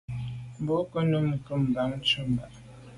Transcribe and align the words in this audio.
Mbwôg 0.61 0.85
ko’ 0.91 0.99
num 1.09 1.27
kum 1.45 1.61
ba’ 1.73 1.81
ntshùb 1.93 2.29
tu 2.35 2.35
ba’. 2.35 2.45